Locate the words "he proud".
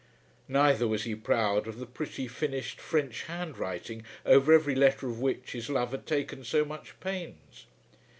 1.03-1.67